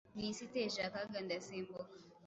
[0.13, 1.95] Mu isi iteje akaga ndasimbuka;